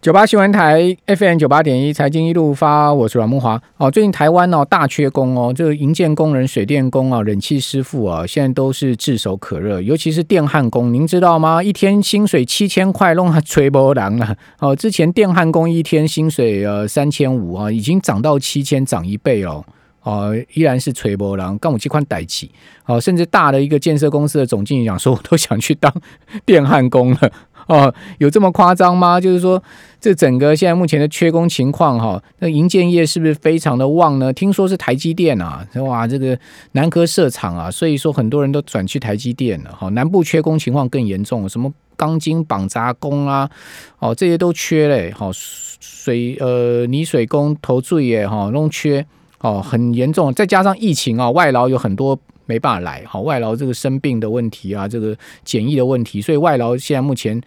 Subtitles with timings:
[0.00, 3.60] 九八新闻台 FM 九八点一财经一路发，我是阮木华。
[3.76, 11.62] 哦，最近台湾哦大缺工哦，这个营建工人、水电工啊、冷气师傅啊，现在都是炙手可热，尤其是电焊工，您知道吗？
[11.62, 14.34] 一天薪水七千块，弄他吹波浪了。
[14.60, 19.62] 哦，之前电焊工一天薪水呃三千五啊，已经涨到七千，涨一倍哦。
[20.02, 22.50] 哦，依然是吹波浪，刚我这款代起。
[22.86, 25.92] 哦，甚至大的一个建设公司的总经理讲说，我都想去当
[26.46, 27.30] 电焊工了。
[27.70, 29.20] 哦，有这么夸张吗？
[29.20, 29.62] 就是说，
[30.00, 34.32] 这整个现在目前的缺工情况，哈，那银建业是不是非常的旺呢？
[34.32, 36.36] 听说是台积电啊，哇，这个
[36.72, 39.70] 南科设厂啊，所以说很多人都转去台积电了。
[39.70, 43.48] 哈，南部缺工情况更严重，什么钢筋绑扎工啊，
[44.00, 45.12] 哦，这些都缺嘞。
[45.16, 49.06] 好，水呃泥水工、投注也哈弄缺，
[49.38, 50.34] 哦，很严重。
[50.34, 52.18] 再加上疫情啊，外劳有很多。
[52.50, 57.40] 没办法来，好外劳这个生病的问题啊，这个检疫的问题，所以外劳现在目前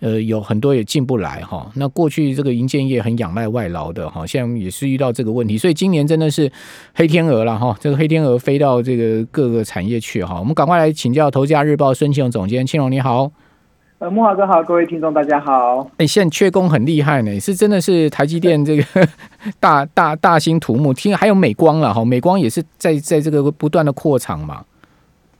[0.00, 1.72] 呃有很多也进不来哈。
[1.76, 6.52] 那过去这个银建业很仰赖外劳的哈，现在也是遇到这个问题，所以今年真的是
[6.94, 7.74] 黑天鹅了哈。
[7.80, 10.38] 这个黑天鹅飞到这个各个产业去哈。
[10.38, 13.32] 我们赶快来请教《头家日报》孙庆荣总监，庆荣你好。
[14.02, 15.88] 呃，木华哥好，各位听众大家好。
[15.98, 18.82] 哎，现在缺工很厉害呢，是真的是台积电这个
[19.60, 24.64] 大大大兴土木，听还有美光了哈，美光也是在在这个不断的扩厂嘛。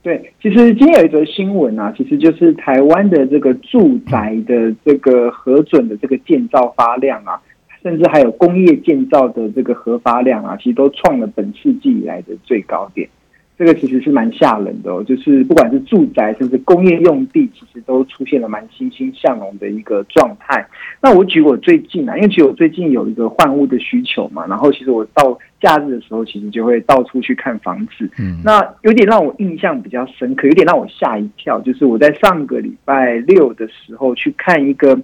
[0.01, 7.41] 对，其实今天有一则新闻啊，其实就是台湾的这个住宅的这个核准的这个建造发量啊，
[7.81, 13.09] 甚至还有工业建造的这个核发量啊，其实都创了本世纪以来的最高点。
[13.55, 20.67] 这个其实是蛮吓人的哦，就是不管是住宅甚至工业用地，其实都出现了蛮欣欣向荣的一个状态。
[20.99, 28.09] 那我举我最近啊，因为其实我最近有一个换屋的需求嘛，然后其实我到假日的时候，其实就会到处去看房子。
[28.17, 34.99] 嗯，那有点让我印象比较深刻，有点让我吓一跳，就是我在上个礼拜六的时候去看一个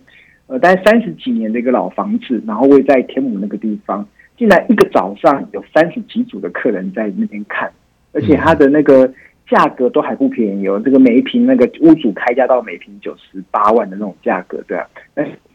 [0.48, 4.04] 呃，大概三十几年的一个老房子，然后位在天母那个地方，
[4.36, 7.72] 竟然一个早上有三十几组的客人在那边看。
[8.14, 9.12] 而且它的那个
[9.50, 14.86] 价格都还不便宜哦，这个每一平那个屋主开价到每平九十八万的那种价格，对啊，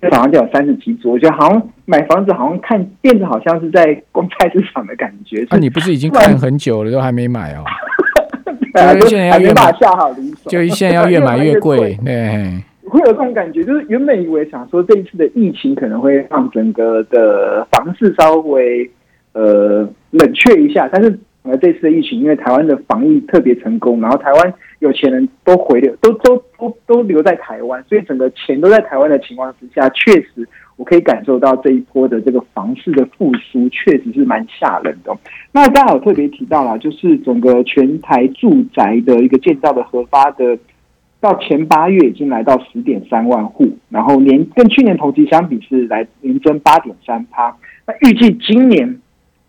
[0.00, 5.47] 那早上就有三十几组，我觉得好像买房子好像看变得好像是在逛菜市场的感觉。
[5.50, 7.64] 那你不是已经看很久了，都还没买哦？
[8.98, 10.12] 就现在要越买下好
[10.48, 12.62] 就现在要越买越贵， 对。
[12.88, 18.88] 会有这种感觉，就是原本以为想说这一次的疫情可能会让整个的房市稍微
[19.32, 21.16] 呃冷却一下，但是。
[21.47, 35.15] 而这次的疫情，因为台湾的防疫特别成功，然后台湾有钱人都回流，都都都都留在台湾，所以整个钱都在台湾的情况之下，确实我可以感受到这一波的这个房市的复苏，确实是蛮吓人的。
[35.53, 40.59] 那刚好特别提到了，就是整个全台住宅的一个建造的核发的，
[41.21, 47.55] 到前八月已经来到十点三万户，然后年跟去年同期相比是来年增八点三趴，
[47.87, 48.99] 那预计今年。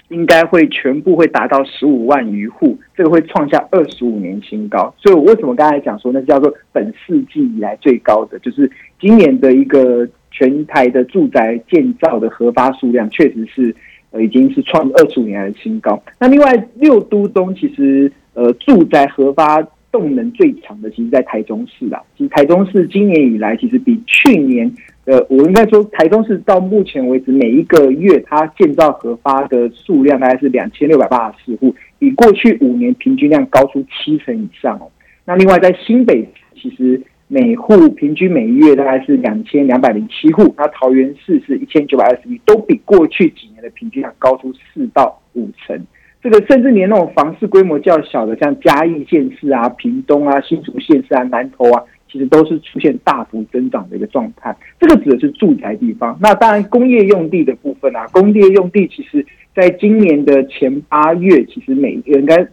[0.10, 4.94] 应该会全部会达到十五万余户，这个会创下二十五年新高。
[4.98, 13.76] 所以，我为什么刚才讲说那叫做本世纪以来最高的，就是今年的一个全台的住宅建造的核发数量，确实是
[14.12, 16.02] 呃已经是创二十五年来的新高。
[16.20, 19.62] 那另外六都中，其实呃住宅核发
[19.92, 22.00] 动能最强的，其实在台中市啦。
[22.16, 24.72] 其实台中市今年以来，其实比去年。
[25.06, 34.90] 呃，我应该说，台中市到目前为止，每一个月它建造核发的数量大概是两千六百八十四户，比过去五年平均量高出七成以上哦。
[35.24, 45.80] 那另外在新北，其实每户平均每月大概是两千两百零七户，那桃园市是一千九百二十一，都比过去几年的平均量高出四到五成。
[46.24, 51.84] 这个甚至连那种房市规模较小的，像嘉义县市啊、屏东啊、新竹县市啊、南投啊。
[52.16, 56.18] 其实都是出现大幅增长的一个状态，这个指的是住宅地方。
[56.22, 62.48] 那当然，工业用地的部分啊，工业用地其实在今年的前八月，其实每应该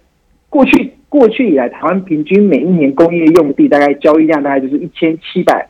[0.48, 5.68] 过去过去以来，台湾平均每一年工业用地大概交易量大概就是一千七百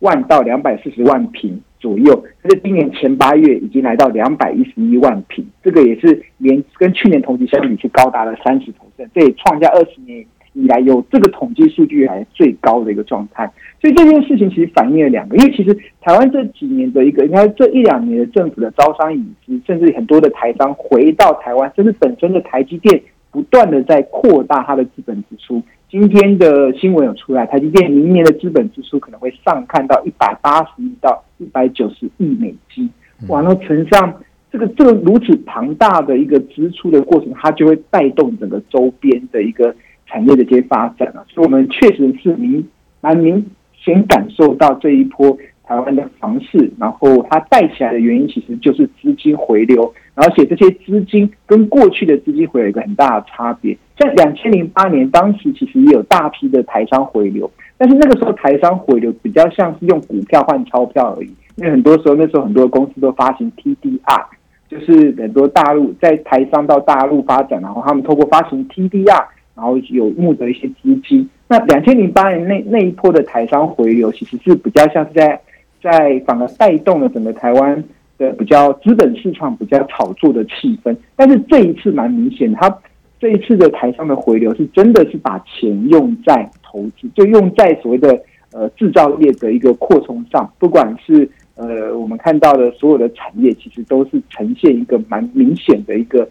[0.00, 2.24] 万到两百四十万平左右。
[2.42, 8.80] 但是今年前八月已经来到两百一十一万平，这个也是连跟去年同期相比是高达了三十成
[9.14, 10.22] 这也创下二十年。
[10.54, 13.50] 以来有这个统计数据来最高的一个状态，
[13.80, 25.62] 所以这件事情其实反映了两个，因为其实台湾这几年的一个，应该这一两年的政府的招商引资，甚至很多的台商回到台湾，甚至本身的台积电不断的在扩大它的资本支出。
[25.90, 32.90] 今天的新闻有出来，台积电明年的资本支出可能会上看到一百八十亿到一百九十亿美金，
[33.26, 34.20] 完了乘上
[34.50, 39.74] 这个这个如此庞大的一个支出的过程，它就会带动整个周边的一个。
[40.12, 42.62] 产业的这些发展啊，所以我们确实是明
[43.00, 43.44] 蛮明
[43.74, 53.74] 显感受到这一波台湾的房市，然后它带起来的原因其实就是资金回流，而且这些资金跟过去的资金回流有一个很大的差别。
[53.98, 64.24] 像两千零八年，当时其实也有大批的台商回流，但是那个时候台商回流比较像是用股票换钞票而已，因为很多时候那时候很多公司都发行 TDR，
[64.68, 71.28] 就是很多大陆在台商到大陆发展，然后他们透过发行 TDR，然后有募得一些资金。
[71.48, 75.40] 那两千零八年那那一波的台商回流，其实是比较像是在
[75.82, 77.82] 在反而带动了整个台湾
[78.18, 80.96] 的比较资本市场比较炒作的气氛。
[81.16, 82.78] 但是这一次蛮明显，他。
[83.20, 88.20] 这一次的台商的回流是真的是把钱用在投资，就用在所谓的
[88.50, 90.52] 呃制造业的一个扩充上。
[90.58, 96.28] 不管是呃我们看到的所有的产业，其实都是呈现一个蛮明显的一个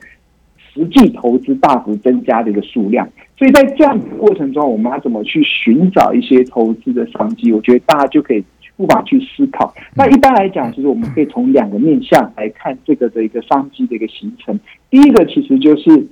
[0.73, 3.07] 实际投资大幅增加的一个数量。
[3.37, 7.51] 所以在这样的过程中，我们要怎么去寻找一些投资的商机？
[7.51, 8.43] 我觉得大家就可以
[8.77, 9.73] 不妨去思考。
[9.95, 14.59] 那一般来讲，其实我们可以从两个面向来看这个的一个商机的一个形成。
[14.89, 16.07] 第一个其实就是。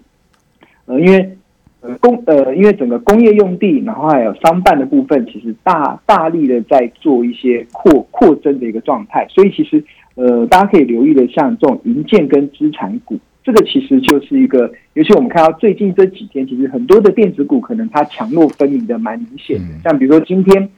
[0.85, 1.38] 呃，因为
[1.81, 9.85] 呃工呃，因为整个工业用地，然后还有商办的部分，其实大大力的在做一些扩扩增的一个状态，所以其实
[10.15, 13.19] 呃，大家可以留意的，像这种银建跟资产股，
[13.50, 20.69] 这个其实就是一个，尤其我们看到最近这几天，其实很多的电子股可能它强弱分明的蛮明显的，像比如说今天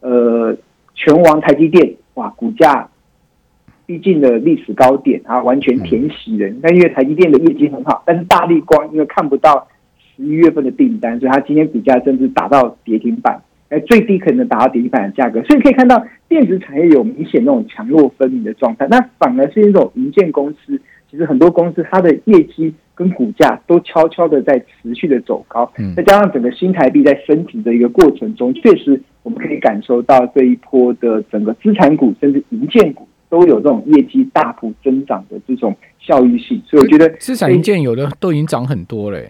[0.00, 0.54] 呃，
[0.94, 2.88] 全王台积电，哇，股价。
[3.86, 6.60] 逼近了历史高点啊，完全填息人。
[6.62, 9.66] 那因为台积电的业绩很好，但是大力光因为看不到
[10.14, 15.42] 十一月份的订单，所以它今天股价甚至打到跌停板，哎，最低可能达到跌停板的价格。
[15.42, 18.86] 所以可以看到电子产业有明显那种强弱分明的状态。
[18.88, 25.70] 那反而是一种银建公司，其实很多公司它的业绩跟股价都悄悄的在持续的走高。
[25.96, 33.06] 再加上整个新台币在升值的一个过程中，确实我们可以感受到这一波的整个资产股甚至银建股。
[33.30, 39.28] 都有这种业绩大幅增长的这种效益性，所以我觉得资产银件有的都已经涨很多嘞。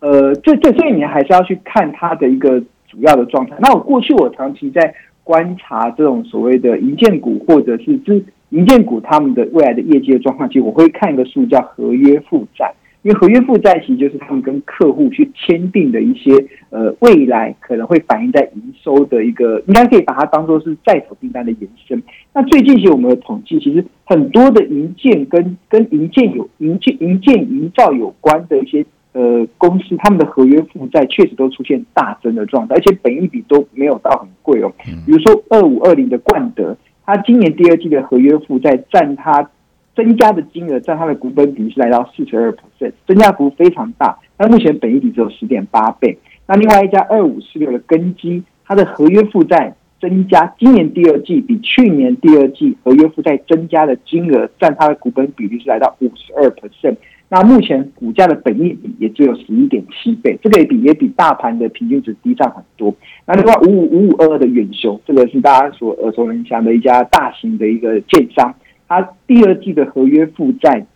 [0.00, 3.56] 呃，这这所以你还是要去看它的一个主要的状态。
[3.60, 4.94] 那我过去我长期在
[5.24, 12.72] 观察这种所谓的银建股或者是资银建股他们的未来的业绩的状况，其实我会看一个数叫合约负债。
[13.02, 16.32] 因为合约负债其实就是他们跟客户去签订的一些
[16.70, 22.02] 呃未来可能会反映在营收的一个，应该可以把它当做是在手订单的延伸。
[22.34, 34.72] 那最近其实我们的统计，其实很多的营建跟跟营建有营建营建营造有关的一些呃公司，他们的合约负债确实都出现大增的状态，而且本一笔都没有到很贵哦。
[35.06, 36.76] 比如说二五二零的冠德，
[37.08, 39.50] 它今年第二季的合约负债占它。
[39.96, 44.16] 增加的金额占它的股本比是来到四十二 percent，增加幅非常大。
[44.38, 46.16] 那目前本益比只有十点八倍。
[46.46, 56.94] 那另外一家二五四六的根基，它的合约负债增加，今年第二季比去年第二季合约负债增加的金额占它的股本比例是来到五十二 percent。
[57.30, 62.94] 那目前股价的本益比也只有十一点七倍，这个也比也比大盘的平均值低上很多。
[63.26, 68.54] 那另外五五五五二二的远雄，这个是大家所耳熟能详的一家大型的一个建商。
[68.88, 70.86] 它第二季的合约负债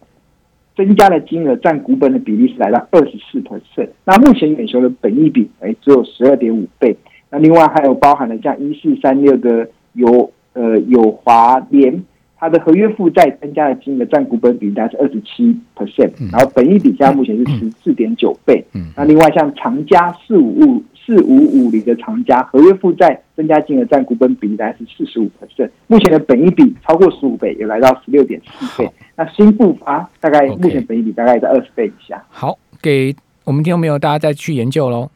[0.74, 3.90] 增加的金额占股本的比例是来到二十四 percent。
[4.06, 6.96] 那目前远雄的本益比哎只有十二点五倍。
[7.28, 12.02] 那另外还有包含了像一四三六的有呃有华联，
[12.42, 18.64] 它的合约负债增加的金额占股本比大概是二十七 percent，然后本益比现在目前是十四点九倍。
[18.96, 20.82] 那另外像长嘉四五五。
[21.04, 28.88] 四五五零的长家合约负债增加金额占股本比例大概是四十五 percent，目前的本益比超过十五倍，也来到十六点四倍。
[29.16, 32.22] 那新复发大概目前本益比大概在二十倍以下。
[32.28, 35.10] 好，给我们听众朋友大家再去研究喽。